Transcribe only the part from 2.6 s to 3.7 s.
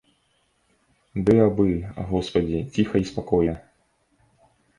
ціха і спакойна.